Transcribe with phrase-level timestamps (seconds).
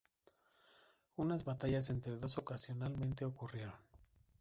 [1.15, 3.75] Unas batallas entre dos ocasionalmente ocurrieron.